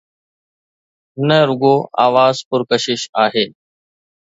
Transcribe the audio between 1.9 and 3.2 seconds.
آواز پرڪشش